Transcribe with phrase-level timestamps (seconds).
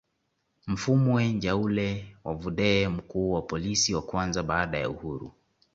[0.67, 5.33] Mfumwa Njaule wa Vudee mkuu wa polisi wa kwanza baada ya uhuru